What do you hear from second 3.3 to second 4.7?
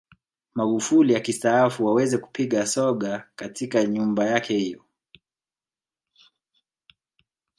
katika nyumba yake